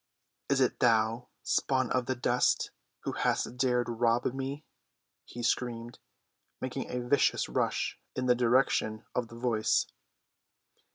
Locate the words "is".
0.49-0.61